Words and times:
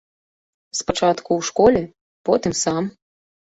Спачатку 0.79 1.31
ў 1.35 1.41
школе, 1.51 1.85
потым 2.33 2.59
сам. 2.65 2.93